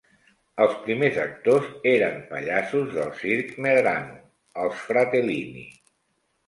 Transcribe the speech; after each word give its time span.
Els 0.63 0.71
primers 0.85 1.19
actors 1.23 1.67
eren 1.91 2.17
pallassos 2.33 2.91
del 2.97 3.13
circ 3.21 3.55
Medrano, 3.67 4.21
els 4.65 4.85
Fratellini. 4.89 5.71